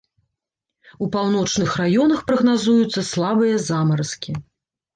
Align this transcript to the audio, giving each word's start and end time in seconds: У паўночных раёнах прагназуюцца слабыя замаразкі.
У 1.05 1.09
паўночных 1.15 1.75
раёнах 1.83 2.25
прагназуюцца 2.33 3.07
слабыя 3.13 3.55
замаразкі. 3.69 4.31